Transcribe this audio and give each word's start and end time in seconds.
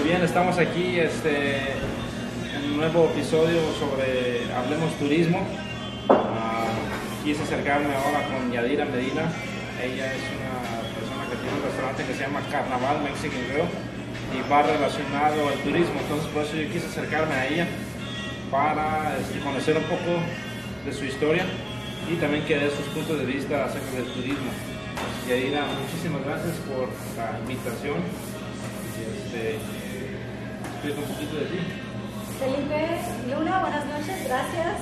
Muy 0.00 0.08
bien, 0.08 0.22
estamos 0.22 0.56
aquí 0.56 0.98
este, 0.98 1.76
en 2.56 2.70
un 2.70 2.78
nuevo 2.78 3.10
episodio 3.12 3.60
sobre 3.78 4.50
Hablemos 4.50 4.94
Turismo. 4.98 5.46
Ah, 6.08 6.68
quise 7.22 7.42
acercarme 7.42 7.92
ahora 7.94 8.24
con 8.32 8.50
Yadira 8.50 8.86
Medina. 8.86 9.28
Ella 9.76 10.14
es 10.14 10.22
una 10.40 10.80
persona 10.96 11.28
que 11.28 11.36
tiene 11.36 11.52
un 11.52 11.64
restaurante 11.64 12.04
que 12.06 12.14
se 12.14 12.22
llama 12.22 12.40
Carnaval 12.50 13.02
Mexican 13.04 13.44
Grill 13.52 13.68
y 14.32 14.50
va 14.50 14.62
relacionado 14.62 15.48
al 15.48 15.58
turismo. 15.60 16.00
Entonces, 16.00 16.28
por 16.32 16.44
eso 16.44 16.56
yo 16.56 16.72
quise 16.72 16.86
acercarme 16.86 17.34
a 17.34 17.46
ella 17.46 17.68
para 18.50 19.18
este, 19.20 19.38
conocer 19.40 19.76
un 19.76 19.84
poco 19.84 20.16
de 20.86 20.92
su 20.94 21.04
historia 21.04 21.44
y 22.10 22.16
también 22.16 22.46
que 22.46 22.56
dé 22.56 22.70
sus 22.70 22.88
puntos 22.96 23.18
de 23.18 23.26
vista 23.26 23.66
acerca 23.66 23.92
del 24.00 24.06
turismo. 24.14 24.48
Yadira, 25.28 25.66
muchísimas 25.76 26.24
gracias 26.24 26.56
por 26.64 26.88
la 27.20 27.38
invitación. 27.44 28.00
Este, 28.96 29.89
Felipe 30.80 30.96
Luna, 33.28 33.60
buenas 33.60 33.84
noches, 33.84 34.24
gracias. 34.24 34.80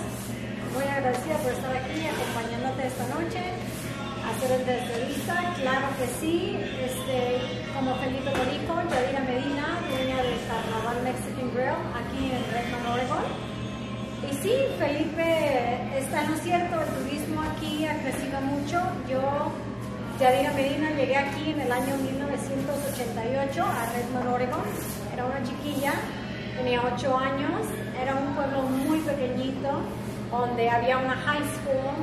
Muy 0.73 0.84
agradecida 0.84 1.37
por 1.38 1.51
estar 1.51 1.77
aquí 1.77 2.07
acompañándote 2.07 2.87
esta 2.87 3.02
noche, 3.09 3.43
hacer 4.30 4.61
esta 4.61 4.79
entrevista. 4.79 5.34
Claro 5.61 5.88
que 5.98 6.07
sí, 6.21 6.57
este, 6.87 7.74
como 7.74 7.97
Felipe 7.97 8.30
lo 8.30 8.45
dijo, 8.47 8.79
Yadira 8.88 9.21
Medina, 9.27 9.80
dueña 9.91 10.23
del 10.23 10.38
Carnaval 10.47 11.02
Mexican 11.02 11.51
Grill 11.52 11.83
aquí 11.99 12.30
en 12.30 12.46
Redmond, 12.46 12.87
Oregon. 12.95 13.27
Y 14.23 14.35
sí, 14.41 14.55
Felipe, 14.79 15.99
está 15.99 16.23
en 16.23 16.30
lo 16.30 16.37
cierto, 16.37 16.80
el 16.80 16.91
turismo 16.95 17.43
aquí 17.43 17.87
ha 17.87 17.99
crecido 18.02 18.41
mucho. 18.43 18.80
Yo, 19.10 19.51
Yadira 20.21 20.53
Medina, 20.53 20.91
llegué 20.97 21.17
aquí 21.17 21.51
en 21.53 21.61
el 21.61 21.71
año 21.71 21.97
1988 21.97 23.65
a 23.65 23.87
Redmond, 23.95 24.35
Oregon. 24.35 24.63
Era 25.13 25.25
una 25.25 25.41
chiquilla, 25.45 25.93
tenía 26.57 26.83
8 26.83 27.19
años, 27.19 27.61
era 28.02 28.16
un 28.16 28.35
pueblo 28.35 28.63
muy 28.63 28.99
pequeñito 28.99 29.80
donde 30.33 30.69
había 30.69 30.99
una 30.99 31.15
high 31.15 31.45
school, 31.55 31.95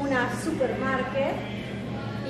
una 0.00 0.30
supermarket 0.42 1.34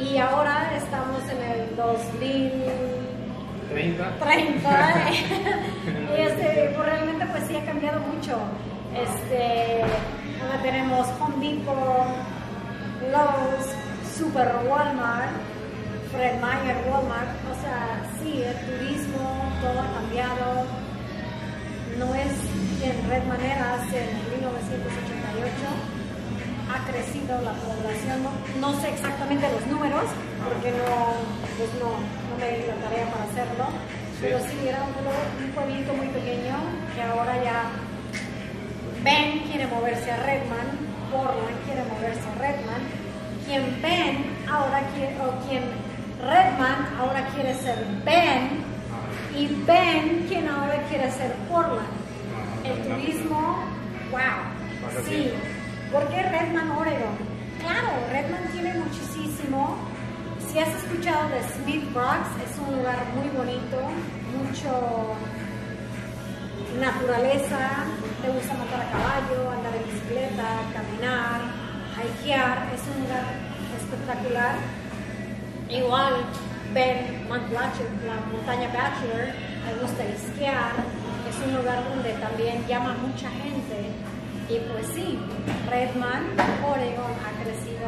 y 0.02 0.18
ahora 0.18 0.72
estamos 0.76 1.22
en 1.30 1.40
el 1.42 1.76
2030 1.76 4.18
30. 4.18 5.10
y 6.18 6.22
este, 6.22 6.72
pues 6.74 6.88
realmente 6.88 7.24
pues 7.26 7.44
sí 7.46 7.54
ha 7.56 7.64
cambiado 7.64 8.00
mucho. 8.00 8.36
Este, 9.00 9.82
ahora 10.42 10.60
tenemos 10.60 11.06
Home 11.20 11.46
Depot, 11.46 12.08
Lowe's, 13.12 13.76
Super 14.20 14.52
Walmart, 14.68 15.32
Fred 16.12 16.36
Meyer 16.44 16.76
Walmart, 16.84 17.32
o 17.48 17.56
sea, 17.64 18.04
sí, 18.20 18.44
el 18.44 18.52
turismo, 18.68 19.48
todo 19.64 19.80
ha 19.80 19.88
cambiado. 19.96 20.68
No 21.96 22.14
es 22.14 22.36
en 22.84 23.08
Red 23.08 23.24
Maneras 23.24 23.80
en 23.96 24.12
1988 24.36 25.96
ha 26.68 26.84
crecido 26.84 27.40
la 27.40 27.52
población, 27.64 28.22
no, 28.22 28.30
no 28.60 28.80
sé 28.80 28.90
exactamente 28.90 29.48
los 29.50 29.66
números, 29.66 30.04
porque 30.44 30.70
no, 30.70 31.16
pues 31.56 31.70
no, 31.80 31.96
no 31.96 32.34
me 32.38 32.60
di 32.60 32.68
la 32.68 32.76
tarea 32.76 33.06
para 33.10 33.24
hacerlo, 33.24 33.64
pero 34.20 34.38
sí 34.38 34.68
era 34.68 34.84
un, 34.84 34.92
pueblito 35.54 35.94
muy 35.94 36.08
pequeño 36.08 36.60
que 36.94 37.02
ahora 37.02 37.42
ya 37.42 37.72
Ben 39.02 39.40
quiere 39.48 39.66
moverse 39.66 40.12
a 40.12 40.16
Redman, 40.18 40.68
Portland 41.10 41.56
quiere 41.64 41.82
moverse 41.88 42.20
a 42.20 42.34
Redman, 42.38 42.99
quien 43.50 43.82
Ben 43.82 44.24
ahora 44.48 44.80
quiere, 44.94 45.16
o 45.20 45.32
quien 45.44 45.64
Redman 46.22 46.86
ahora 47.00 47.26
quiere 47.34 47.52
ser 47.56 47.84
Ben, 48.04 48.62
y 49.36 49.46
Ben 49.66 50.24
quien 50.28 50.48
ahora 50.48 50.80
quiere 50.88 51.10
ser 51.10 51.32
Portland. 51.48 51.88
El 52.64 52.80
turismo, 52.82 53.64
wow, 54.12 55.02
sí. 55.04 55.32
¿Por 55.90 56.06
qué 56.10 56.22
Redman, 56.22 56.70
Oregon? 56.70 57.16
Claro, 57.60 57.88
Redman 58.12 58.44
tiene 58.52 58.74
muchísimo. 58.74 59.76
Si 60.46 60.58
has 60.60 60.68
escuchado 60.68 61.28
de 61.30 61.42
Smith 61.54 61.84
Rocks, 61.92 62.30
es 62.46 62.56
un 62.58 62.76
lugar 62.76 62.98
muy 63.16 63.28
bonito, 63.36 63.78
mucho 64.38 65.16
naturaleza, 66.78 67.84
te 68.22 68.30
gusta 68.30 68.54
montar 68.54 68.80
a 68.80 68.90
caballo, 68.92 69.50
andar 69.50 69.74
en 69.74 69.84
bicicleta, 69.92 70.48
caminar, 70.72 71.59
hikear, 72.20 72.68
es 72.74 72.82
un 72.94 73.02
lugar 73.02 73.24
espectacular. 73.78 74.54
Igual 75.68 76.14
Ben 76.74 77.28
Mount 77.28 77.52
Bachelor, 77.52 77.90
la 78.06 78.18
montaña 78.32 78.68
Bachelor, 78.68 79.34
me 79.66 79.72
gusta 79.80 80.04
esquiar, 80.04 80.72
es 81.28 81.36
un 81.46 81.56
lugar 81.56 81.84
donde 81.88 82.12
también 82.14 82.66
llama 82.66 82.96
mucha 83.02 83.30
gente. 83.30 83.90
Y 84.48 84.58
pues 84.66 84.86
sí, 84.94 85.18
Redman, 85.68 86.34
Oregon 86.66 87.14
ha 87.22 87.42
crecido. 87.42 87.86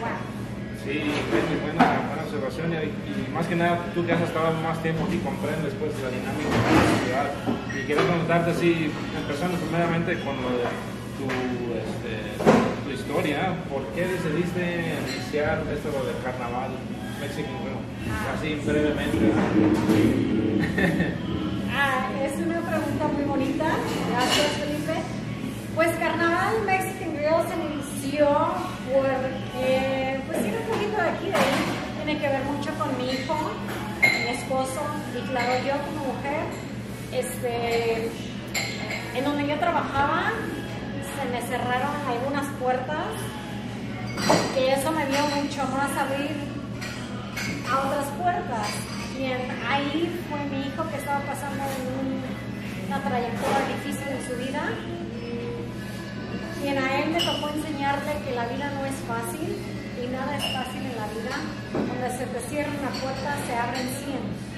Wow. 0.00 0.40
Sí, 0.82 1.12
buena, 1.30 2.00
buena, 2.08 2.22
observación 2.24 2.72
y, 2.72 2.76
y 2.76 3.30
más 3.34 3.46
que 3.46 3.54
nada 3.54 3.78
tú 3.94 4.06
que 4.06 4.12
has 4.12 4.22
estado 4.22 4.50
más 4.62 4.80
tiempo 4.82 5.04
aquí 5.04 5.18
comprendes 5.18 5.74
pues 5.78 5.92
la 6.00 6.08
dinámica 6.08 6.56
de 6.56 6.72
la 6.72 7.04
ciudad 7.04 7.26
y 7.76 7.84
quiero 7.84 8.02
preguntarte 8.02 8.50
así, 8.52 8.90
empezando 9.14 9.58
primeramente 9.58 10.18
con 10.24 10.40
lo 10.40 10.48
de 10.56 10.64
tu 11.20 11.69
historia, 13.10 13.56
¿por 13.68 13.82
qué 13.88 14.06
decidiste 14.06 14.94
iniciar 15.02 15.64
esto 15.74 15.90
del 15.90 16.22
carnaval 16.22 16.70
Mexican 17.20 17.58
Grill? 17.64 17.82
Así 18.32 18.54
brevemente. 18.64 19.32
Ah, 21.72 22.10
es 22.22 22.32
una 22.44 22.60
pregunta 22.60 23.06
muy 23.14 23.24
bonita. 23.24 23.64
Gracias, 24.10 24.48
Felipe. 24.58 24.92
Pues 25.74 25.88
Carnaval 26.00 26.62
Mexican 26.66 27.14
Grill 27.14 27.46
se 27.48 27.54
inició 27.54 28.26
porque, 28.92 30.20
pues 30.26 30.42
tiene 30.42 30.58
un 30.58 30.64
poquito 30.66 30.96
de 31.00 31.08
aquí, 31.08 31.26
de 31.26 31.36
ahí. 31.36 32.04
Tiene 32.04 32.20
que 32.20 32.28
ver 32.28 32.42
mucho 32.42 32.70
con 32.74 32.98
mi 32.98 33.12
hijo, 33.12 33.52
mi 34.02 34.30
esposo 34.36 34.82
y 35.16 35.28
claro, 35.28 35.52
yo 35.64 35.72
como 35.86 36.12
mujer. 36.12 36.42
Este, 37.12 38.10
en 39.14 39.24
donde 39.24 39.46
yo 39.46 39.58
trabajaba, 39.58 40.32
cerraron 41.50 41.96
algunas 42.06 42.46
puertas 42.62 43.10
que 44.54 44.72
eso 44.72 44.92
me 44.92 45.04
dio 45.06 45.18
mucho 45.34 45.66
más 45.74 45.90
abrir 45.98 46.30
a 47.68 47.78
otras 47.86 48.06
puertas. 48.22 48.66
Y 49.18 49.24
ahí 49.66 50.22
fue 50.30 50.38
mi 50.46 50.68
hijo 50.68 50.88
que 50.88 50.96
estaba 50.96 51.20
pasando 51.26 51.64
una 52.86 53.02
trayectoria 53.02 53.66
difícil 53.66 54.08
en 54.14 54.22
su 54.28 54.34
vida. 54.38 54.62
Y 56.62 56.68
en 56.68 56.78
a 56.78 57.00
él 57.00 57.10
me 57.10 57.18
tocó 57.18 57.48
enseñarle 57.50 58.12
que 58.24 58.30
la 58.30 58.46
vida 58.46 58.70
no 58.70 58.86
es 58.86 58.94
fácil 59.10 59.50
y 59.98 60.06
nada 60.06 60.36
es 60.36 60.44
fácil 60.54 60.86
en 60.86 60.96
la 61.02 61.08
vida. 61.10 61.36
Donde 61.74 62.16
se 62.16 62.26
te 62.26 62.40
cierra 62.48 62.70
una 62.78 62.94
puerta, 63.02 63.34
se 63.46 63.56
abren 63.56 63.88
100. 64.06 64.50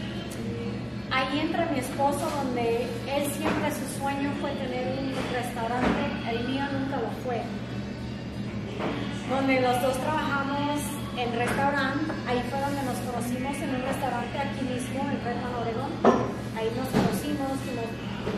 Ahí 1.12 1.40
entra 1.40 1.66
mi 1.66 1.78
esposo, 1.78 2.24
donde 2.40 2.88
él 3.06 3.32
siempre 3.36 3.68
su 3.70 4.00
sueño 4.00 4.32
fue 4.40 4.50
tener 4.52 4.96
un 4.98 5.12
restaurante, 5.30 6.30
el 6.30 6.48
mío 6.48 6.64
lo 6.72 6.81
fue 7.24 7.40
donde 9.30 9.60
los 9.60 9.82
dos 9.82 9.96
trabajamos 9.98 10.80
en 11.16 11.32
restaurante. 11.32 12.12
Ahí 12.26 12.42
fue 12.50 12.58
donde 12.60 12.82
nos 12.82 12.98
conocimos 13.06 13.56
en 13.62 13.70
un 13.74 13.82
restaurante 13.82 14.38
aquí 14.38 14.62
mismo 14.66 15.00
en 15.06 15.18
Redmond, 15.22 15.56
Oregon. 15.62 15.90
Ahí 16.56 16.68
nos 16.74 16.88
conocimos, 16.90 17.48
fuimos 17.62 17.88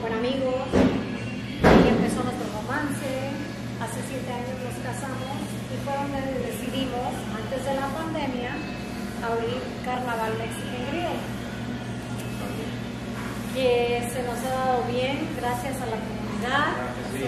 buen 0.00 0.12
amigos. 0.12 0.68
Ahí 1.64 1.88
empezó 1.88 2.22
nuestro 2.22 2.46
romance. 2.60 3.32
Hace 3.80 4.00
siete 4.08 4.30
años 4.32 4.56
nos 4.64 4.76
casamos 4.84 5.36
y 5.72 5.76
fue 5.84 5.92
donde 5.92 6.20
decidimos, 6.46 7.10
antes 7.36 7.60
de 7.64 7.74
la 7.74 7.88
pandemia, 7.88 8.52
abrir 9.24 9.60
Carnaval 9.84 10.32
Mexican 10.38 10.84
Grill. 10.88 11.18
Que 13.54 14.08
se 14.12 14.22
nos 14.24 14.38
ha 14.40 14.50
dado 14.50 14.84
bien 14.90 15.28
gracias 15.38 15.80
a 15.80 15.86
la 15.86 15.98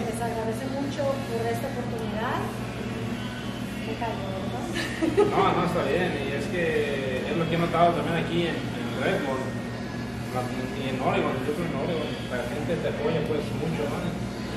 les 0.04 0.18
agradece 0.20 0.66
mucho 0.76 1.02
por 1.30 1.40
esta 1.46 1.66
oportunidad. 1.72 2.38
Me 3.86 3.94
callo, 4.02 4.24
¿verdad? 4.34 4.64
No, 5.30 5.42
no, 5.54 5.60
está 5.66 5.82
bien. 5.86 6.10
Y 6.26 6.34
es 6.36 6.46
que 6.50 7.22
es 7.30 7.36
lo 7.36 7.44
que 7.48 7.54
he 7.54 7.58
notado 7.58 7.94
también 7.94 8.16
aquí 8.24 8.38
en, 8.50 8.56
en 8.58 8.86
Redmond 9.00 9.44
y 10.76 10.82
en 10.90 10.96
Oregon. 11.00 11.32
Yo 11.46 11.52
que 11.56 11.64
en 11.64 11.74
Oregon 11.76 12.08
la 12.28 12.40
gente 12.50 12.70
te 12.82 12.88
apoya 12.90 13.20
pues 13.30 13.42
mucho 13.62 13.82
más. 13.88 14.04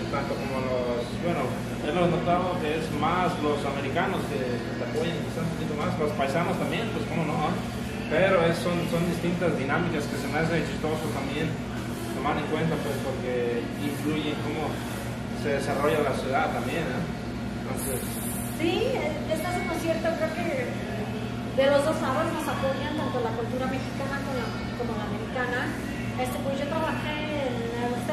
Tanto 0.09 0.33
como 0.41 0.57
los, 0.65 1.05
bueno, 1.21 1.45
he 1.85 1.93
notado 1.93 2.57
que 2.57 2.81
es 2.81 2.85
más 2.97 3.29
los 3.45 3.61
americanos 3.61 4.17
que 4.25 4.41
te 4.41 4.81
apoyan 4.81 5.13
quizás 5.21 5.45
un 5.45 5.53
poquito 5.53 5.75
más. 5.77 5.93
Los 6.01 6.11
paisanos 6.17 6.57
también, 6.57 6.89
pues 6.97 7.05
cómo 7.05 7.29
no. 7.29 7.53
Pero 8.09 8.41
es- 8.41 8.57
son, 8.65 8.73
son 8.89 9.05
distintas 9.05 9.53
dinámicas 9.53 10.09
que 10.09 10.17
se 10.17 10.25
me 10.33 10.41
hace 10.41 10.65
chistoso 10.65 11.05
también 11.13 11.45
tomar 12.17 12.33
en 12.41 12.49
cuenta 12.49 12.73
pues 12.81 12.97
porque 13.05 13.61
influye 13.85 14.33
en 14.33 14.39
cómo 14.41 14.73
se 15.43 15.49
desarrolla 15.49 15.99
la 15.99 16.15
ciudad 16.15 16.51
también. 16.51 16.83
¿eh? 16.83 17.03
Entonces, 17.63 17.99
Sí, 18.59 18.91
estás 19.31 19.55
en 19.55 19.67
lo 19.67 19.75
cierto. 19.79 20.07
Creo 20.19 20.33
que 20.35 20.67
de 21.55 21.65
los 21.71 21.85
dos 21.85 21.95
lados 22.01 22.27
nos 22.33 22.43
apoyan 22.43 22.97
tanto 22.97 23.19
la 23.23 23.31
cultura 23.31 23.65
mexicana 23.67 24.19
como 24.77 24.91
la, 24.95 25.05
americana. 25.07 25.71
Este, 26.19 26.37
pues 26.43 26.59
yo 26.59 26.67
trabajé 26.67 27.19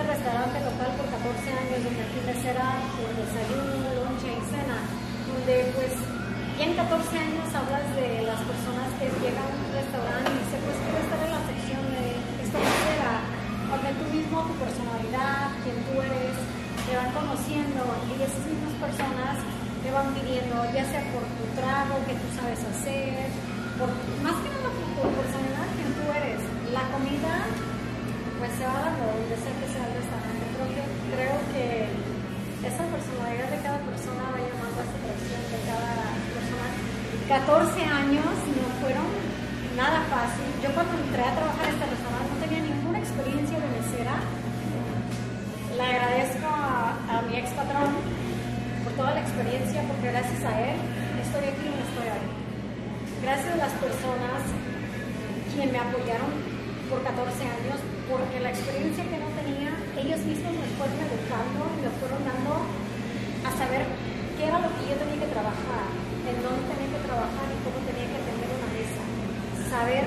restaurante 0.07 0.59
local 0.63 0.91
por 0.97 1.07
14 1.07 1.51
años, 1.51 1.79
donde 1.83 2.03
aquí 2.03 2.19
mesera 2.23 2.67
por 2.95 3.11
desayuno, 3.11 3.87
lonche 4.07 4.29
y 4.31 4.43
cena, 4.49 4.79
donde 5.27 5.55
pues 5.75 5.93
en 6.63 6.71
14 6.79 7.19
años 7.19 7.47
hablas 7.51 7.87
de 7.99 8.23
las 8.23 8.41
personas 8.47 8.87
que 8.97 9.07
llegan 9.19 9.45
a 9.45 9.57
un 9.57 9.71
restaurante 9.75 10.31
y 10.31 10.39
dicen, 10.47 10.61
pues 10.63 10.77
quiero 10.79 10.99
estar 11.05 11.21
en 11.27 11.33
la 11.37 11.43
sección 11.47 11.83
de 11.91 12.05
esta 12.43 12.59
mesera, 12.59 13.13
donde 13.71 13.91
tú 13.99 14.05
mismo, 14.15 14.37
tu 14.47 14.55
personalidad, 14.63 15.53
quién 15.67 15.79
tú 15.85 15.95
eres, 16.01 16.37
te 16.87 16.93
van 16.97 17.11
conociendo 17.27 17.83
y 18.07 18.23
esas 18.23 18.43
mismas 18.47 18.75
personas 18.79 19.35
te 19.83 19.91
van 19.91 20.15
pidiendo, 20.15 20.63
ya 20.71 20.87
sea 20.87 21.03
por 21.11 21.27
tu 21.27 21.45
trago, 21.59 21.99
que 22.07 22.15
tú 22.15 22.29
sabes 22.39 22.63
hacer, 22.63 23.27
por, 23.79 23.91
más 24.23 24.37
que 24.43 24.49
nada 24.55 24.71
por 24.71 24.87
tu 24.95 25.11
personalidad, 25.11 25.67
quién 25.75 25.91
tú 25.91 26.05
eres. 26.07 26.41
La 26.71 26.87
comida, 26.95 27.51
pues 28.39 28.51
se 28.55 28.63
va 28.63 28.79
dando 28.79 29.03
donde 29.11 29.37
sea 29.43 29.55
que 29.59 29.67
sea 29.75 29.85
el 29.91 29.95
restaurante. 29.99 30.45
Creo 30.55 30.69
que, 30.71 30.83
creo 31.15 31.37
que 31.51 31.67
esa 32.63 32.83
personalidad 32.95 33.49
de 33.51 33.59
cada 33.59 33.81
persona 33.83 34.23
va 34.31 34.39
llamando 34.39 34.77
a 34.79 34.85
esa 34.87 34.97
atracción 35.03 35.43
de 35.51 35.59
cada 35.67 35.99
persona. 36.31 36.67
14 37.27 37.75
años 37.83 38.31
no 38.55 38.67
fueron 38.79 39.07
nada 39.75 39.99
fácil. 40.11 40.47
Yo 40.63 40.71
cuando 40.79 40.95
entré 40.95 41.27
a 41.27 41.35
trabajar 41.35 41.65
en 41.67 41.75
este 41.75 41.87
restaurante 41.91 42.27
no 42.31 42.39
tenía 42.39 42.63
ninguna 42.71 42.99
experiencia 43.03 43.59
de 43.59 43.69
mesera. 43.75 44.15
Le 45.77 45.83
agradezco 45.83 46.49
a, 46.49 46.86
a 47.17 47.23
mi 47.23 47.33
ex 47.41 47.49
patrón 47.57 47.97
por 48.85 48.93
toda 48.93 49.17
la 49.17 49.25
experiencia, 49.25 49.81
porque 49.89 50.13
gracias 50.13 50.37
a 50.45 50.53
él 50.69 50.77
estoy 51.17 51.49
aquí 51.49 51.65
donde 51.65 51.85
estoy 51.89 52.09
hoy. 52.13 52.29
Gracias 53.25 53.57
a 53.57 53.57
las 53.57 53.73
personas 53.81 54.45
quienes 55.49 55.73
me 55.73 55.81
apoyaron 55.81 56.29
por 56.93 57.01
14 57.01 57.17
años, 57.41 57.81
porque 58.05 58.37
la 58.45 58.53
experiencia 58.53 59.01
que 59.09 59.17
no 59.17 59.33
tenía, 59.33 59.73
ellos 59.97 60.21
mismos 60.29 60.61
me 60.61 60.69
fueron 60.77 60.99
educando 61.09 61.61
me 61.81 61.91
fueron 61.97 62.21
dando 62.21 62.69
a 63.49 63.51
saber 63.57 63.89
qué 64.37 64.53
era 64.53 64.61
lo 64.61 64.69
que 64.77 64.85
yo 64.85 64.95
tenía 65.01 65.19
que 65.25 65.33
trabajar, 65.33 65.89
en 66.21 66.37
dónde 66.45 66.69
tenía 66.69 67.01
que 67.01 67.03
trabajar 67.09 67.47
y 67.49 67.59
cómo 67.65 67.81
tenía 67.81 68.07
que 68.13 68.19
atender 68.21 68.49
una 68.53 68.71
mesa. 68.77 69.03
Saber 69.73 70.05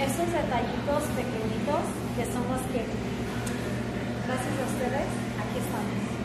esos 0.00 0.28
detallitos 0.32 1.04
pequeñitos 1.12 1.84
que 2.16 2.24
son 2.32 2.48
los 2.48 2.64
que, 2.72 2.80
gracias 4.24 4.54
a 4.56 4.64
ustedes, 4.72 5.08
aquí 5.36 5.56
estamos. 5.60 6.19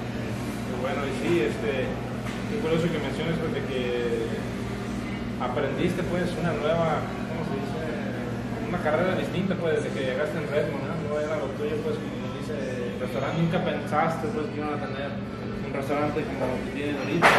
Bueno, 0.82 1.02
y 1.08 1.14
sí, 1.22 1.40
este, 1.42 1.88
es 1.88 2.62
curioso 2.62 2.92
que 2.92 3.00
menciones 3.00 3.36
pues, 3.40 3.54
de 3.54 3.62
que 3.66 4.28
aprendiste 5.42 6.04
pues 6.04 6.32
una 6.40 6.54
nueva, 6.54 7.04
¿cómo 7.30 7.42
se 7.48 7.56
dice? 7.60 7.82
Una 8.70 8.80
carrera 8.80 9.16
distinta 9.16 9.56
pues 9.56 9.84
desde 9.84 9.90
que 9.94 10.06
llegaste 10.06 10.38
en 10.38 10.48
Redmond, 10.50 10.84
¿no? 11.10 11.20
Era 11.20 11.38
lo 11.38 11.48
tuyo 11.58 11.78
pues 11.84 11.96
como 11.96 12.38
dice 12.40 12.98
restaurante, 13.00 13.42
nunca 13.42 13.64
pensaste 13.64 14.28
pues 14.30 14.48
que 14.48 14.58
iban 14.58 14.74
a 14.74 14.82
tener 14.82 15.10
un 15.66 15.74
restaurante 15.74 16.24
como 16.24 16.44
lo 16.50 16.58
que 16.66 16.72
tienen 16.76 16.98
ahorita. 16.98 17.30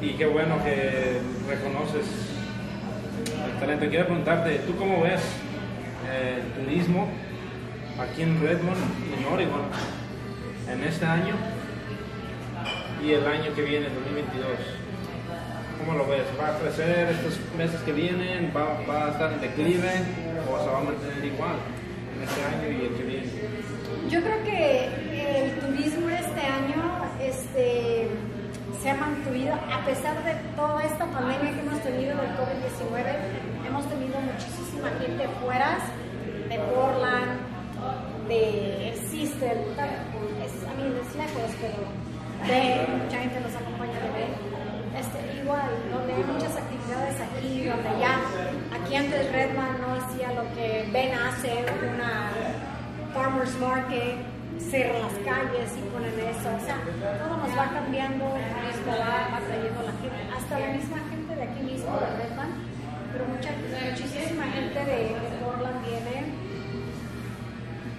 Y 0.00 0.10
qué 0.14 0.26
bueno 0.26 0.62
que 0.62 1.20
reconoces 1.48 2.06
el 3.26 3.60
talento. 3.60 3.88
Quiero 3.88 4.06
preguntarte, 4.06 4.60
¿tú 4.66 4.76
cómo 4.76 5.02
ves 5.02 5.22
eh, 6.06 6.38
el 6.38 6.64
turismo 6.64 7.08
aquí 7.98 8.22
en 8.22 8.40
Redmond 8.40 8.78
en 8.78 9.24
Oregon 9.26 9.62
en 10.70 10.84
este 10.84 11.04
año 11.04 11.34
y 13.02 13.12
el 13.12 13.26
año 13.26 13.54
que 13.54 13.62
viene, 13.62 13.88
2022? 13.88 14.46
¿Cómo 15.78 15.98
lo 15.98 16.06
ves? 16.08 16.24
¿Va 16.40 16.48
a 16.48 16.58
crecer 16.58 17.08
estos 17.08 17.38
meses 17.56 17.80
que 17.82 17.92
vienen? 17.92 18.52
¿Va, 18.54 18.80
va 18.88 19.06
a 19.06 19.10
estar 19.10 19.32
en 19.32 19.40
declive 19.40 19.90
o 20.50 20.58
se 20.62 20.70
va 20.70 20.78
a 20.78 20.82
mantener 20.82 21.24
igual 21.24 21.56
en 22.16 22.22
este 22.22 22.44
año 22.44 22.68
y 22.68 22.86
el 22.86 22.96
que 22.96 23.02
viene? 23.04 23.28
Yo 24.10 24.20
creo 24.22 24.42
que 24.44 25.44
el 25.44 25.60
turismo 25.60 26.08
este 26.10 26.40
año 26.40 26.82
este, 27.20 28.08
se 28.82 28.90
ha 28.90 28.94
mantenido, 28.94 29.54
a 29.54 29.84
pesar 29.84 30.22
de 30.24 30.34
toda 30.56 30.82
esta 30.84 31.06
pandemia 31.06 31.52
que 31.52 31.60
hemos 31.60 31.80
tenido 31.82 32.16
del 32.16 32.30
COVID-19, 32.36 33.68
hemos 33.68 33.88
tenido 33.88 34.20
muchísima 34.20 34.90
gente 35.00 35.28
fuera 35.40 35.78
de 36.48 36.58
Portland, 36.58 37.38
de 38.28 38.94
Sister, 39.10 39.56
es, 39.56 40.52
a 40.64 40.74
mí 40.74 40.94
es 41.00 41.16
lejos, 41.16 41.50
pero 41.60 41.97
de, 42.46 42.86
mucha 43.02 43.18
gente 43.18 43.40
nos 43.40 43.54
acompaña 43.54 43.98
de 44.00 44.10
ver. 44.14 44.30
Este, 44.98 45.18
igual, 45.40 45.70
donde 45.92 46.14
hay 46.14 46.24
muchas 46.24 46.56
actividades 46.56 47.16
aquí, 47.20 47.64
donde 47.64 47.90
ya, 48.00 48.20
aquí 48.74 48.96
antes 48.96 49.32
Redman 49.32 49.80
no 49.80 49.94
hacía 49.94 50.32
lo 50.32 50.42
que 50.54 50.88
Ben 50.92 51.14
hace, 51.14 51.64
una 51.94 52.30
farmers 53.14 53.54
market, 53.58 54.16
cierran 54.58 55.02
las 55.02 55.14
calles 55.24 55.70
y 55.78 55.82
ponen 55.90 56.12
eso, 56.18 56.48
o 56.50 56.60
sea, 56.60 56.78
todo 57.18 57.36
nos 57.36 57.52
va 57.56 57.70
cambiando, 57.70 58.24
turismo 58.26 58.92
va, 58.92 59.38
la 59.38 59.92
gente, 60.02 60.20
hasta 60.36 60.58
la 60.58 60.68
misma 60.68 60.98
gente 61.10 61.34
de 61.34 61.42
aquí 61.42 61.62
mismo, 61.62 61.92
de 61.98 62.08
Redman, 62.18 62.50
pero 63.12 63.24
mucha, 63.26 63.50
muchísima 63.54 64.44
gente 64.50 64.84
de, 64.84 65.16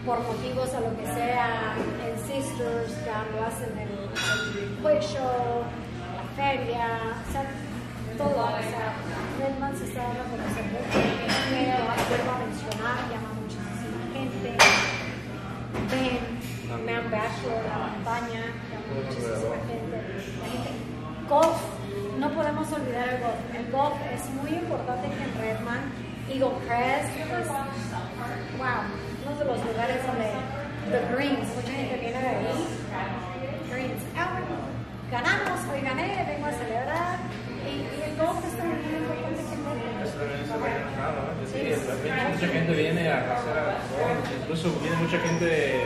por 0.05 0.19
motivos 0.23 0.73
a 0.73 0.79
lo 0.79 0.95
que 0.97 1.05
sea, 1.05 1.75
en 2.05 2.17
Sisters, 2.19 3.05
ya 3.05 3.25
lo 3.33 3.45
hacen 3.45 3.71
en 3.77 3.89
el 3.89 4.69
quick 4.79 5.01
show, 5.01 5.63
la 6.15 6.23
feria, 6.35 6.87
o 7.27 7.31
sea, 7.31 7.43
todo, 8.17 8.45
o 8.45 8.63
sea, 8.63 8.95
Redman 9.39 9.75
se 9.77 9.85
está 9.85 10.03
dando 10.03 10.21
a 10.21 10.25
conocer 10.25 10.63
me 10.63 11.65
vuelvo 12.09 12.31
a 12.31 12.39
mencionar, 12.45 12.97
llama 13.09 13.31
muchísima 13.39 14.03
gente, 14.13 14.57
ven, 15.91 16.39
Man 16.85 17.11
Bachelor, 17.11 17.63
la 17.67 17.77
montaña, 17.87 18.43
llama 18.69 18.89
muchísima 19.03 19.55
gente, 19.67 19.97
golf, 21.29 21.61
no 22.19 22.29
podemos 22.31 22.71
olvidar 22.71 23.09
el 23.09 23.21
golf, 23.21 23.55
el 23.55 23.71
golf 23.71 23.95
es 24.13 24.29
muy 24.41 24.51
importante 24.59 25.07
que 25.07 25.23
en 25.23 25.33
Redman, 25.39 25.91
Eagle 26.29 26.57
Crest, 26.67 27.09
wow, 28.57 29.08
de 29.37 29.45
los 29.45 29.59
lugares 29.65 29.97
donde 30.07 30.29
the 30.89 30.99
greens, 31.13 31.47
mucha 31.55 31.71
gente 31.71 31.97
viene 32.01 32.19
de 32.19 32.27
ahí, 32.27 32.65
greens, 33.69 34.01
ah, 34.17 34.39
ganamos, 35.11 35.59
hoy 35.71 35.81
gané, 35.81 36.25
vengo 36.27 36.47
a 36.47 36.51
celebrar, 36.51 37.17
y, 37.65 37.69
y 37.69 38.01
el 38.09 38.17
golf 38.17 38.39
es 38.41 38.53
muy 38.63 38.73
importante 38.97 39.41
que 39.43 39.55
¿no? 39.59 39.71
Sí, 41.45 41.61
mucha 42.33 42.47
gente 42.47 42.71
viene 42.73 43.09
a 43.09 43.17
hacer 43.17 43.55
golf, 43.93 44.41
incluso 44.41 44.79
viene 44.81 44.95
mucha 44.97 45.19
gente 45.19 45.83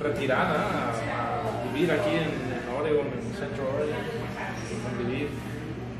retirada 0.00 0.54
a, 0.54 1.72
vivir 1.72 1.90
aquí 1.92 2.10
en, 2.10 2.48
Oregon, 2.78 3.06
en 3.06 3.34
Central 3.34 3.66
Oregon, 3.76 3.96
a 4.86 4.98
vivir. 4.98 5.28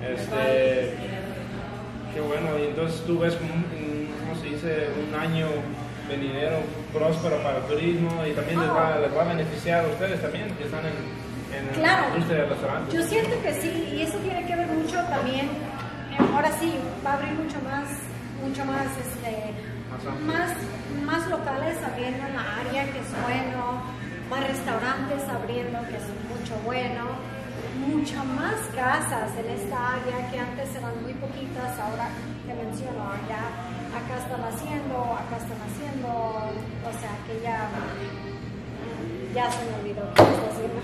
Este, 0.03 0.95
qué 2.15 2.21
bueno, 2.21 2.59
y 2.59 2.69
entonces 2.69 3.03
tú 3.05 3.19
ves 3.19 3.37
un, 3.41 3.51
un- 3.51 4.09
¿cómo 4.21 4.41
se 4.41 4.47
dice? 4.51 4.89
Un 5.09 5.15
año 5.19 5.47
venidero 6.09 6.59
próspero 6.93 7.37
para 7.43 7.59
el 7.59 7.65
turismo 7.65 8.11
y 8.27 8.33
también 8.33 8.61
les 8.61 8.71
va, 8.71 8.99
les 8.99 9.17
va 9.17 9.23
a 9.23 9.29
beneficiar 9.35 9.85
a 9.85 9.89
ustedes 9.89 10.21
también 10.23 10.51
que 10.57 10.65
están 10.65 10.85
en, 10.87 10.97
en 11.57 11.69
Claro. 11.75 12.03
la 12.03 12.09
industria 12.15 12.41
del 12.43 12.51
restaurante. 12.51 12.97
Yo 12.97 13.03
siento 13.03 13.43
que 13.43 13.53
sí, 13.61 13.93
y 13.97 14.03
eso 14.03 14.19
tiene 14.19 14.47
que 14.47 14.57
ver 14.57 14.67
mucho 14.69 14.97
también, 15.09 15.47
eh, 15.47 16.19
ahora 16.35 16.51
sí, 16.59 16.75
va 17.05 17.11
a 17.13 17.15
abrir 17.15 17.33
mucho 17.35 17.57
más, 17.63 17.89
mucho 18.43 18.65
más, 18.65 18.87
este, 18.99 19.53
Más 20.27 20.53
más 21.05 21.27
locales 21.29 21.77
abriendo 21.83 22.25
en 22.27 22.35
la 22.37 22.45
área, 22.61 22.85
que 22.93 22.99
es 23.01 23.11
bueno, 23.25 23.83
más 24.31 24.47
restaurantes 24.47 25.23
abriendo, 25.29 25.79
que 25.89 25.97
es 25.97 26.07
mucho 26.29 26.55
bueno, 26.65 27.05
mucho 27.87 28.25
más 28.25 28.55
casas 28.75 29.31
en 29.39 29.51
esta 29.59 29.95
área 29.95 30.31
que 30.31 30.39
antes 30.39 30.75
eran 30.77 31.03
muy 31.03 31.15
poquitas, 31.15 31.79
ahora 31.79 32.09
te 32.47 32.55
menciono, 32.55 33.05
ya 33.29 33.43
acá 33.97 34.17
están 34.19 34.43
haciendo, 34.45 34.97
acá 35.15 35.37
están 35.37 35.61
haciendo, 35.67 36.09
o 36.09 36.93
sea 37.01 37.13
que 37.27 37.41
ya 37.43 37.69
ya 39.35 39.51
se 39.51 39.59
me 39.67 39.75
olvidó 39.81 40.03
haciendo. 40.17 40.81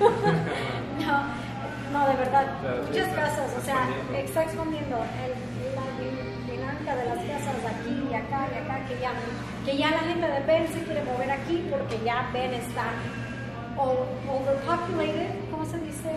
no, 1.06 1.98
no, 1.98 2.06
de 2.08 2.14
verdad, 2.16 2.46
muchas 2.86 3.08
casas, 3.08 3.50
o 3.58 3.62
sea, 3.64 3.88
está 4.16 4.42
expandiendo 4.44 4.96
el- 4.96 5.74
la 5.74 5.86
di- 5.98 6.52
dinámica 6.52 6.94
de 6.96 7.04
las 7.06 7.18
casas 7.18 7.58
aquí 7.66 8.06
y 8.10 8.14
acá 8.14 8.46
y 8.52 8.58
acá, 8.64 8.86
que 8.86 9.00
ya, 9.00 9.10
que 9.66 9.76
ya 9.76 9.90
la 9.90 9.98
gente 10.00 10.26
de 10.26 10.40
Ben 10.46 10.68
se 10.68 10.80
quiere 10.84 11.02
mover 11.04 11.30
aquí 11.32 11.66
porque 11.70 11.98
ya 12.04 12.30
Ben 12.32 12.54
está 12.54 12.84
overpopulated, 13.80 15.30
¿cómo 15.50 15.64
se 15.64 15.78
dice? 15.78 16.10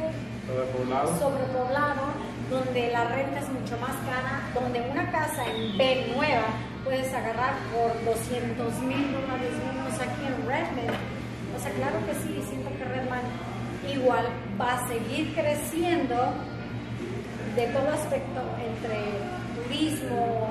Sobrepoblado. 0.48 1.20
sobrepoblado, 1.20 2.02
donde 2.50 2.92
la 2.92 3.06
renta 3.06 3.40
es 3.40 3.50
mucho 3.50 3.78
más 3.80 3.96
cara, 4.06 4.50
donde 4.54 4.82
una 4.92 5.10
casa 5.12 5.46
en 5.48 5.78
B 5.78 6.14
nueva 6.16 6.48
puedes 6.84 7.14
agarrar 7.14 7.54
por 7.72 7.94
200 8.06 8.80
mil 8.82 9.12
dólares 9.14 9.54
menos 9.66 9.94
aquí 9.96 10.26
en 10.28 10.48
Redmond. 10.48 10.98
O 11.56 11.60
sea, 11.62 11.72
claro 11.72 12.00
que 12.06 12.14
sí, 12.16 12.44
siento 12.50 12.70
que 12.78 12.84
Redmond 12.84 13.30
igual 13.90 14.26
va 14.60 14.74
a 14.74 14.88
seguir 14.88 15.34
creciendo 15.34 16.16
de 17.56 17.68
todo 17.68 17.90
aspecto 17.90 18.42
entre 18.60 18.98
turismo, 19.64 20.48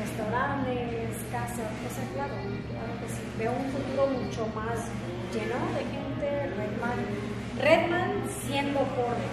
restaurantes, 0.00 0.97
casa. 1.38 1.64
O 1.86 1.90
sea, 1.94 2.04
claro, 2.14 2.34
claro 2.70 2.92
que 3.00 3.08
sí. 3.08 3.22
Veo 3.38 3.52
un 3.52 3.68
futuro 3.70 4.02
mucho 4.10 4.42
más 4.54 4.90
lleno 5.30 5.58
de 5.76 5.82
gente. 5.86 6.26
Redman, 6.58 7.00
Redman 7.62 8.10
siendo 8.26 8.80
pobre. 8.98 9.26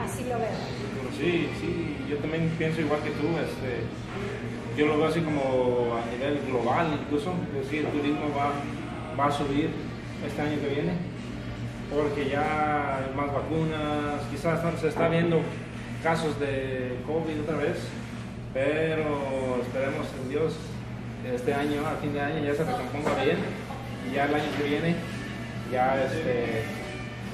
Así 0.00 0.24
lo 0.24 0.38
veo. 0.38 0.60
Sí, 1.16 1.50
sí, 1.60 1.96
yo 2.08 2.16
también 2.18 2.48
pienso 2.56 2.80
igual 2.80 3.00
que 3.02 3.10
tú. 3.10 3.28
Este, 3.36 3.84
yo 4.76 4.86
lo 4.86 4.96
veo 4.98 5.08
así 5.08 5.20
como 5.20 5.96
a 5.96 6.10
nivel 6.10 6.40
global 6.46 6.98
incluso. 7.02 7.34
Es 7.54 7.64
decir, 7.64 7.84
el 7.84 7.92
turismo 7.92 8.32
va, 8.36 8.52
va 9.18 9.26
a 9.28 9.32
subir 9.32 9.70
este 10.26 10.40
año 10.40 10.60
que 10.60 10.68
viene 10.68 10.92
porque 11.90 12.28
ya 12.30 12.98
hay 12.98 13.14
más 13.16 13.34
vacunas, 13.34 14.22
quizás 14.30 14.60
se 14.80 14.88
está 14.88 15.08
viendo 15.08 15.40
casos 16.04 16.38
de 16.38 16.96
COVID 17.04 17.40
otra 17.42 17.56
vez, 17.56 17.78
pero 18.54 19.58
esperemos 19.60 20.06
en 20.22 20.28
Dios 20.28 20.54
este 21.24 21.54
año, 21.54 21.86
a 21.86 21.96
fin 22.00 22.12
de 22.12 22.20
año, 22.20 22.44
ya 22.44 22.54
se 22.54 22.64
recomponga 22.64 23.22
bien 23.22 23.38
y 24.08 24.14
ya 24.14 24.24
el 24.24 24.34
año 24.34 24.46
que 24.56 24.68
viene 24.68 24.94
ya 25.70 26.02
este, 26.02 26.64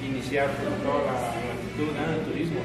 iniciar 0.05 0.49
toda 0.83 1.03
la 1.05 1.29
actitud 1.29 1.93
del 1.93 2.31
turismo. 2.31 2.59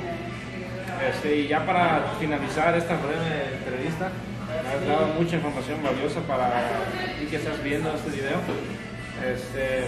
Este, 1.09 1.37
y 1.37 1.49
ya 1.49 1.64
para 1.64 2.14
finalizar 2.21 2.76
esta 2.76 2.97
breve 2.97 3.57
entrevista, 3.59 4.11
me 4.62 4.69
has 4.69 4.87
dado 4.87 5.07
mucha 5.14 5.37
información 5.37 5.83
valiosa 5.83 6.21
para 6.21 6.50
ti 7.19 7.26
que 7.26 7.37
estás 7.37 7.62
viendo 7.62 7.93
este 7.95 8.11
video. 8.11 8.38
Este, 9.25 9.87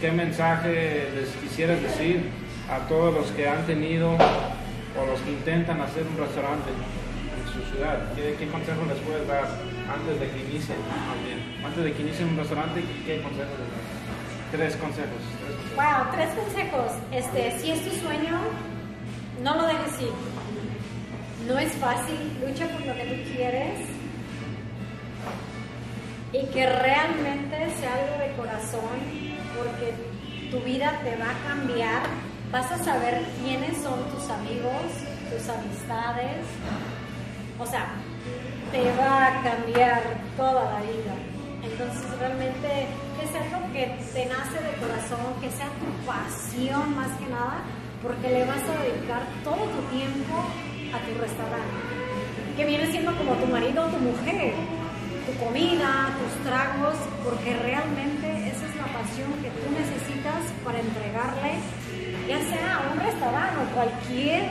¿Qué 0.00 0.10
mensaje 0.12 1.08
les 1.14 1.28
quisieras 1.42 1.80
decir 1.82 2.30
a 2.70 2.88
todos 2.88 3.14
los 3.14 3.30
que 3.32 3.48
han 3.48 3.64
tenido 3.66 4.14
o 4.14 5.06
los 5.06 5.20
que 5.20 5.30
intentan 5.30 5.80
hacer 5.80 6.04
un 6.04 6.18
restaurante 6.18 6.70
en 6.70 6.99
ciudad? 7.62 7.98
¿Qué, 8.14 8.36
qué 8.38 8.46
consejo 8.48 8.82
les 8.86 8.98
puedes 8.98 9.26
dar 9.26 9.44
antes 9.88 10.20
de 10.20 10.30
que 10.30 10.38
inicien? 10.50 10.78
Antes 11.64 11.84
de 11.84 11.92
que 11.92 12.02
inicien 12.02 12.28
un 12.28 12.36
restaurante, 12.38 12.84
¿qué 13.04 13.22
consejos 13.22 13.56
les 13.58 13.68
das? 13.70 14.00
Tres 14.50 14.76
consejos. 14.76 15.22
Tres 15.40 15.56
consejos. 15.56 15.76
Wow, 15.76 16.12
tres 16.12 16.30
consejos. 16.34 16.90
Este, 17.12 17.58
si 17.58 17.70
es 17.70 17.84
tu 17.84 17.90
sueño, 18.00 18.38
no 19.42 19.54
lo 19.54 19.66
dejes 19.66 20.02
ir. 20.02 20.12
No 21.46 21.58
es 21.58 21.72
fácil, 21.74 22.18
lucha 22.44 22.66
por 22.68 22.86
lo 22.86 22.94
que 22.94 23.04
tú 23.04 23.34
quieres 23.34 23.78
y 26.32 26.46
que 26.46 26.66
realmente 26.66 27.70
sea 27.80 27.94
algo 27.94 28.18
de 28.18 28.32
corazón, 28.36 28.98
porque 29.56 29.94
tu 30.50 30.60
vida 30.60 31.00
te 31.02 31.16
va 31.16 31.30
a 31.30 31.48
cambiar, 31.48 32.02
vas 32.52 32.70
a 32.70 32.78
saber 32.78 33.24
quiénes 33.42 33.76
son 33.82 33.98
tus 34.10 34.28
amigos, 34.30 34.82
tus 35.30 35.48
amistades, 35.48 36.46
o 37.60 37.66
sea, 37.66 37.86
te 38.72 38.82
va 38.96 39.26
a 39.26 39.42
cambiar 39.42 40.02
toda 40.36 40.64
la 40.72 40.80
vida. 40.80 41.14
Entonces 41.62 42.18
realmente 42.18 42.88
es 43.22 43.30
algo 43.36 43.72
que 43.72 43.84
te 44.12 44.26
nace 44.26 44.58
de 44.62 44.72
corazón, 44.80 45.34
que 45.40 45.50
sea 45.50 45.68
tu 45.78 45.90
pasión 46.06 46.96
más 46.96 47.10
que 47.18 47.26
nada, 47.26 47.62
porque 48.02 48.28
le 48.28 48.44
vas 48.46 48.62
a 48.64 48.82
dedicar 48.82 49.22
todo 49.44 49.56
tu 49.56 49.80
tiempo 49.94 50.34
a 50.94 50.98
tu 51.04 51.20
restaurante, 51.20 51.76
que 52.56 52.64
viene 52.64 52.86
siendo 52.90 53.14
como 53.16 53.34
tu 53.34 53.46
marido 53.46 53.84
o 53.84 53.88
tu 53.88 53.98
mujer 53.98 54.54
tu 55.30 55.44
comida, 55.44 56.10
tus 56.18 56.44
tragos, 56.44 56.96
porque 57.24 57.54
realmente 57.54 58.26
esa 58.48 58.66
es 58.66 58.76
la 58.76 58.88
pasión 58.90 59.30
que 59.42 59.50
tú 59.50 59.70
necesitas 59.70 60.42
para 60.64 60.80
entregarle, 60.80 61.60
ya 62.28 62.40
sea 62.40 62.76
a 62.76 62.92
un 62.92 63.00
restaurante 63.00 63.56
o 63.60 63.74
cualquier, 63.74 64.42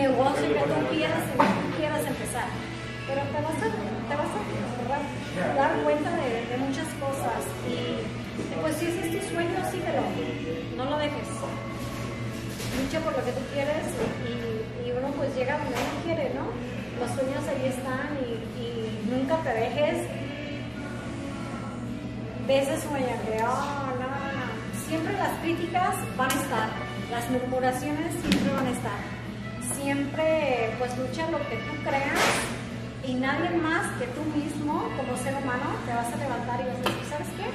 negocio 0.00 0.48
que 0.48 0.60
tú 0.60 0.80
quieras, 0.90 1.24
quieras 1.76 2.06
empezar. 2.06 2.48
Pero 3.06 3.20
te 3.20 3.38
vas 3.42 3.58
a, 3.60 3.68
te 4.08 4.14
dar 5.56 5.72
cuenta 5.82 6.10
de, 6.16 6.56
muchas 6.58 6.86
cosas 7.00 7.42
y 7.66 8.04
pues 8.60 8.76
si 8.76 8.86
es 8.86 9.10
tu 9.10 9.34
sueño, 9.34 9.58
síguelo, 9.70 10.02
no 10.76 10.84
lo 10.84 10.98
dejes. 10.98 11.28
Lucha 12.76 13.00
por 13.00 13.12
lo 13.16 13.24
que 13.24 13.32
tú 13.32 13.40
quieres 13.52 13.84
y, 14.26 14.90
uno 14.90 15.08
pues 15.16 15.34
llega 15.36 15.56
donde 15.56 15.74
uno 15.74 16.04
quiere, 16.04 16.34
¿no? 16.34 16.44
Los 17.00 17.10
sueños 17.14 17.42
ahí 17.48 17.68
están 17.68 18.18
y, 18.24 19.10
nunca 19.10 19.36
te 19.38 19.50
dejes 19.50 20.06
de 22.46 22.58
ese 22.58 22.80
sueño 22.80 23.16
no. 23.40 23.54
Siempre 24.88 25.12
las 25.14 25.38
críticas 25.40 25.94
van 26.16 26.30
a 26.30 26.34
estar, 26.34 26.68
las 27.10 27.30
murmuraciones 27.30 28.12
siempre 28.20 28.52
van 28.52 28.66
a 28.66 28.70
estar. 28.70 29.19
Siempre 29.76 30.74
pues 30.78 30.96
lucha 30.98 31.30
lo 31.30 31.38
que 31.48 31.56
tú 31.56 31.72
creas 31.82 32.20
y 33.06 33.14
nadie 33.14 33.50
más 33.58 33.86
que 33.98 34.06
tú 34.08 34.22
mismo 34.36 34.88
como 34.96 35.16
ser 35.16 35.34
humano 35.34 35.76
te 35.86 35.92
vas 35.94 36.12
a 36.12 36.16
levantar 36.16 36.60
y 36.60 36.64
vas 36.64 36.76
a 36.76 36.90
decir, 36.90 37.06
¿sabes 37.08 37.28
qué? 37.36 37.48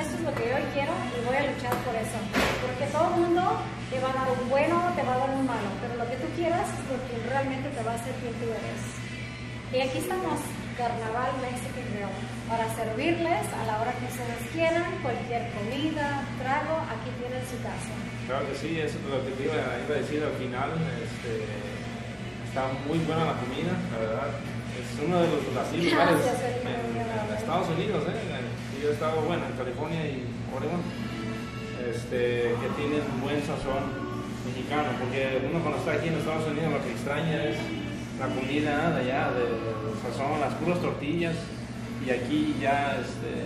Esto 0.00 0.14
es 0.16 0.22
lo 0.22 0.34
que 0.34 0.44
yo 0.44 0.56
quiero 0.74 0.92
y 1.16 1.26
voy 1.26 1.36
a 1.36 1.48
luchar 1.48 1.74
por 1.84 1.94
eso. 1.96 2.18
Porque 2.60 2.86
todo 2.92 3.14
el 3.14 3.20
mundo 3.22 3.42
te 3.90 3.98
va 4.00 4.10
a 4.10 4.14
dar 4.14 4.28
un 4.30 4.48
bueno, 4.50 4.76
te 4.94 5.02
va 5.02 5.14
a 5.14 5.18
dar 5.18 5.30
un 5.30 5.46
malo, 5.46 5.68
pero 5.80 5.96
lo 5.96 6.04
que 6.08 6.16
tú 6.16 6.28
quieras 6.36 6.68
es 6.68 6.84
lo 6.90 6.98
que 7.08 7.16
realmente 7.28 7.70
te 7.70 7.82
va 7.82 7.92
a 7.92 7.94
hacer 7.94 8.12
quien 8.20 8.34
tú 8.34 8.46
eres. 8.52 8.82
Y 9.72 9.88
aquí 9.88 9.98
estamos, 9.98 10.38
Carnaval 10.76 11.32
Mexican 11.40 11.88
Grill, 11.96 12.12
para 12.48 12.68
servirles 12.76 13.44
a 13.48 13.64
la 13.64 13.80
hora 13.80 13.92
que 13.96 14.06
ustedes 14.12 14.40
quieran, 14.52 14.92
cualquier 15.00 15.48
comida, 15.56 16.20
trago, 16.36 16.76
aquí 16.92 17.10
tienen 17.16 17.40
su 17.48 17.56
casa. 17.64 17.96
Claro 18.28 18.44
que 18.44 18.54
sí, 18.54 18.76
eso 18.78 19.00
es 19.00 19.06
lo 19.08 19.24
que 19.24 19.32
te 19.32 19.44
iba, 19.48 19.56
iba 19.56 19.94
a 19.96 20.00
decir 20.04 20.20
al 20.20 20.36
final. 20.36 20.76
Este, 21.00 21.32
está 22.44 22.68
muy 22.84 23.00
buena 23.08 23.32
la 23.32 23.36
comida, 23.40 23.72
la 23.92 23.98
verdad. 24.04 24.28
Es 24.76 24.88
uno 25.00 25.16
de 25.16 25.28
los 25.32 25.40
así, 25.56 25.88
lugares 25.88 26.20
en. 26.20 27.36
Estados 27.36 27.68
Unidos, 27.72 28.04
¿eh? 28.12 28.82
Yo 28.82 28.90
he 28.90 28.92
estado, 28.92 29.22
bueno, 29.22 29.46
en 29.48 29.56
California 29.56 30.04
y 30.04 30.28
Oregon, 30.52 30.82
este, 31.80 32.52
que 32.52 32.68
tienen 32.76 33.00
buen 33.24 33.40
sazón 33.40 33.88
mexicano, 34.44 34.92
porque 35.00 35.40
uno 35.48 35.60
cuando 35.64 35.78
está 35.80 35.92
aquí 35.96 36.08
en 36.08 36.20
Estados 36.20 36.46
Unidos 36.48 36.72
lo 36.72 36.82
que 36.84 36.92
extraña 36.92 37.44
es 37.44 37.56
la 38.18 38.26
comida 38.26 38.90
de 38.90 39.00
allá, 39.02 39.30
de, 39.32 39.44
del 39.44 39.96
sazón, 40.02 40.40
las 40.40 40.54
puras 40.54 40.80
tortillas, 40.80 41.34
y 42.06 42.10
aquí 42.10 42.56
ya 42.60 42.96
este, 43.00 43.44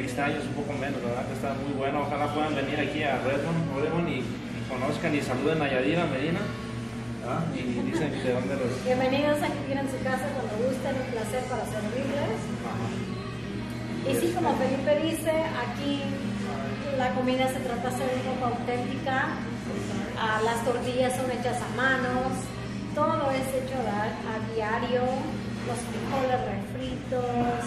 extraños 0.00 0.44
un 0.44 0.54
poco 0.54 0.72
menos, 0.78 1.02
la 1.02 1.08
¿verdad? 1.08 1.26
Que 1.26 1.34
está 1.34 1.54
muy 1.54 1.72
bueno. 1.72 2.02
Ojalá 2.02 2.32
puedan 2.34 2.54
venir 2.54 2.78
aquí 2.78 3.02
a 3.02 3.18
Redmond, 3.22 3.76
Oregon 3.76 4.08
y, 4.08 4.18
y 4.20 4.64
conozcan 4.68 5.14
y 5.14 5.22
saluden 5.22 5.62
a 5.62 5.70
Yadira 5.70 6.06
Medina. 6.06 6.40
¿verdad? 7.20 7.42
Y 7.56 7.62
dicen 7.90 8.12
de 8.12 8.32
dónde 8.32 8.54
los. 8.56 8.84
Bienvenidos 8.84 9.40
aquí 9.42 9.58
tienen 9.66 9.88
su 9.88 9.98
casa 10.04 10.28
cuando 10.36 10.54
gusten, 10.68 10.94
un 10.94 11.08
placer 11.10 11.42
para 11.48 11.64
servirles. 11.64 12.38
Y 14.04 14.14
sí, 14.20 14.34
como 14.34 14.54
Felipe 14.56 15.00
dice, 15.00 15.32
aquí 15.32 16.02
la 16.98 17.10
comida 17.14 17.48
se 17.48 17.60
trata 17.60 17.88
de 17.88 17.96
ser 17.96 18.08
un 18.14 18.36
poco 18.36 18.54
auténtica. 18.54 19.28
Ah, 20.20 20.40
las 20.44 20.62
tortillas 20.64 21.16
son 21.16 21.30
hechas 21.30 21.56
a 21.62 21.68
manos, 21.74 22.36
todo 22.94 23.30
es 23.30 23.48
hecho 23.54 23.78
a, 23.90 24.04
a 24.06 24.54
diario, 24.54 25.02
los 25.66 25.78
frijoles 25.88 26.40
refritos, 26.54 27.64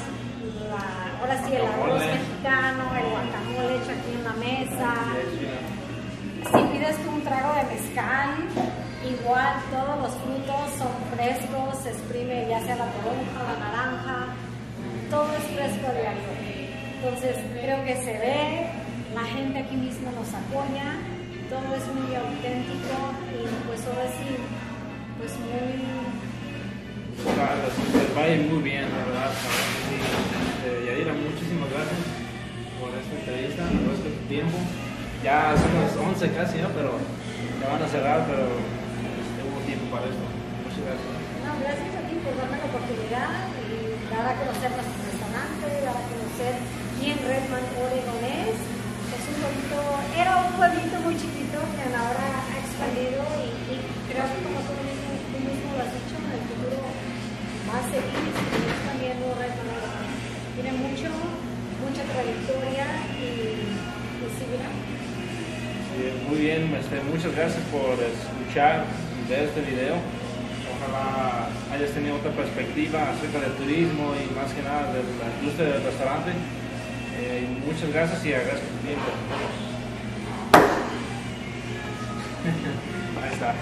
la- 0.70 1.20
ahora 1.20 1.36
sí 1.46 1.54
el 1.56 1.66
arroz 1.66 2.00
mexicano, 2.00 2.84
el 2.96 3.06
guacamole 3.12 3.76
hecho 3.78 3.92
aquí 3.92 4.12
en 4.16 4.24
la 4.24 4.34
mesa. 4.34 4.94
Si 6.52 6.60
pides 6.78 6.96
tú 7.04 7.10
un 7.12 7.22
trago 7.24 7.54
de 7.56 7.64
mezcal, 7.76 8.30
igual 9.04 9.54
todos 9.72 9.96
los 10.04 10.14
frutos 10.24 10.64
son 10.78 10.94
frescos, 11.16 11.84
se 11.84 11.90
exprime 11.90 12.48
ya 12.50 12.60
sea 12.62 12.76
la 12.76 12.86
toronja, 12.86 13.40
la 13.44 13.56
naranja, 13.60 14.18
todo 15.10 15.28
es 15.36 15.44
fresco 15.56 15.88
diario. 15.92 16.30
Entonces 16.98 17.36
creo 17.62 17.84
que 17.86 17.96
se 18.04 18.14
ve, 18.18 18.68
la 19.14 19.24
gente 19.24 19.60
aquí 19.60 19.76
mismo 19.76 20.10
nos 20.12 20.30
apoya, 20.34 20.96
todo 21.50 21.68
es 21.76 21.86
muy 21.96 22.16
auténtico 22.16 22.96
y 23.34 23.68
pues 23.68 23.82
ahora 23.88 24.08
sí, 24.20 24.36
pues 25.18 25.34
muy 25.42 25.88
Claro, 27.18 27.70
muy 28.50 28.62
bien, 28.64 28.86
la 28.90 28.98
verdad. 29.10 29.30
Sí, 29.34 29.94
este, 29.98 30.86
Yadira, 30.86 31.14
muchísimas 31.14 31.70
gracias 31.70 32.02
por 32.78 32.94
esta 32.94 33.14
entrevista, 33.14 33.62
por 33.66 33.94
este 33.98 34.10
tiempo. 34.30 34.58
Ya 35.26 35.54
son 35.58 35.74
las 35.82 35.94
11 35.98 36.34
casi, 36.34 36.62
¿no? 36.62 36.70
Pero 36.78 36.98
ya 37.62 37.66
van 37.74 37.82
a 37.82 37.90
cerrar, 37.90 38.26
pero 38.30 38.46
este, 38.58 39.40
hubo 39.46 39.60
tiempo 39.66 39.86
para 39.90 40.06
esto. 40.10 40.26
Muchas 40.66 40.82
gracias. 40.86 41.14
No, 41.46 41.52
gracias 41.62 41.92
a 41.94 42.02
ti 42.06 42.14
por 42.22 42.34
darme 42.38 42.58
la 42.58 42.68
oportunidad 42.70 43.30
y 43.66 43.98
dar 44.14 44.26
a 44.30 44.34
conocer 44.38 44.70
nuestro 44.78 45.02
restaurante, 45.02 45.66
dar 45.82 45.98
a 45.98 46.06
conocer 46.10 46.54
quién 47.02 47.18
Redman 47.22 47.66
Oregon 47.82 48.22
es. 48.22 48.58
Es 48.58 49.24
un 49.30 49.36
pueblito, 49.42 49.78
era 50.14 50.32
un 50.42 50.52
pueblito 50.58 50.96
muy 51.02 51.16
chiquito 51.18 51.58
que 51.74 51.86
ahora 51.90 52.28
ha 52.50 52.56
expandido 52.62 53.24
y, 53.42 53.46
y 53.72 53.76
creo 54.10 54.26
que 54.26 54.40
como 54.42 54.60
tú 54.68 54.87
lo 55.78 55.84
has 55.84 55.94
dicho, 55.94 56.16
en 56.18 56.32
el 56.34 56.42
futuro 56.50 56.82
va 57.70 57.78
a 57.78 57.84
seguir. 57.86 58.58
Tiene 60.56 60.72
mucho, 60.74 61.06
mucha 61.86 62.02
trayectoria 62.02 62.88
y, 63.14 63.22
y 63.22 64.28
seguirá. 64.42 64.70
Sí, 65.94 66.02
muy 66.28 66.38
bien, 66.40 66.74
este, 66.74 67.00
muchas 67.04 67.36
gracias 67.36 67.62
por 67.70 67.94
escuchar 67.94 68.86
y 69.14 69.30
ver 69.30 69.44
este 69.44 69.62
video. 69.62 69.96
Ojalá 70.74 71.50
hayas 71.72 71.92
tenido 71.92 72.16
otra 72.16 72.32
perspectiva 72.32 73.12
acerca 73.12 73.40
del 73.40 73.54
turismo 73.54 74.14
y 74.18 74.34
más 74.34 74.52
que 74.52 74.64
nada 74.64 74.94
de 74.94 75.04
la 75.04 75.30
industria 75.40 75.70
del 75.70 75.84
restaurante. 75.84 76.32
Eh, 77.20 77.48
muchas 77.66 77.94
gracias 77.94 78.26
y 78.26 78.34
agradezco 78.34 78.66
tu 78.66 78.88
tiempo. 78.88 79.06
Ahí 83.24 83.34
está. 83.34 83.54